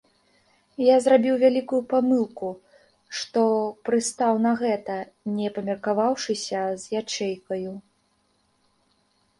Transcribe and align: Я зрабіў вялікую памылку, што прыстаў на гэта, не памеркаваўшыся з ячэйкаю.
Я 0.83 0.95
зрабіў 1.07 1.35
вялікую 1.43 1.81
памылку, 1.91 2.49
што 3.19 3.41
прыстаў 3.91 4.33
на 4.47 4.51
гэта, 4.63 4.95
не 5.37 5.47
памеркаваўшыся 5.59 6.59
з 6.85 7.03
ячэйкаю. 7.03 7.73